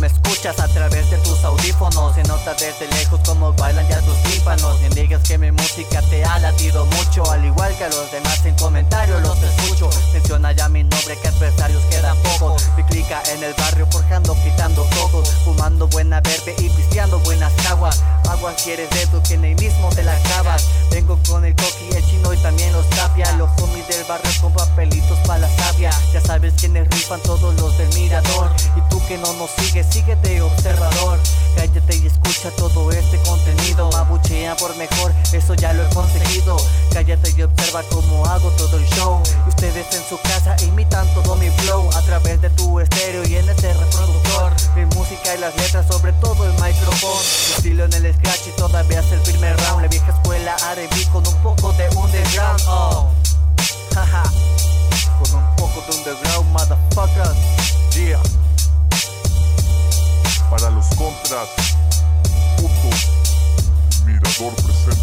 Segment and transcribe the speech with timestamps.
[0.00, 2.14] me escuchas a través de tus audífonos.
[2.16, 4.80] Se nota desde lejos como bailan ya tus tímpanos.
[4.80, 8.44] Ni digas que mi música te ha latido mucho Al igual que a los demás
[8.44, 9.88] en comentarios los escucho.
[10.12, 12.62] Menciona ya mi nombre que adversarios quedan pocos.
[12.76, 18.02] Mi clica en el barrio forjando, quitando todos Fumando buena verde y pisteando buenas caguas
[18.30, 20.68] Agua quieres de tu que ni mismo te la acabas.
[20.90, 21.96] Vengo con el coqui,
[24.80, 28.50] papelitos para la sabia Ya sabes quiénes rifan todos los del mirador.
[28.76, 31.18] Y tú que no nos sigues, síguete observador.
[31.54, 33.90] Cállate y escucha todo este contenido.
[33.92, 36.56] Mabuchean por mejor, eso ya lo he conseguido.
[36.92, 39.20] Cállate y observa cómo hago todo el show.
[39.46, 41.90] Y ustedes en su casa imitan todo mi flow.
[41.94, 44.52] A través de tu estéreo y en este reproductor.
[44.76, 47.20] Mi música y las letras sobre todo el micrófono.
[47.20, 49.82] Mi estilo en el scratch y todavía es el primer round.
[49.82, 51.26] La vieja escuela R&B con
[61.10, 61.62] contrato.
[62.56, 64.04] Foto.
[64.04, 64.99] Mirador presente.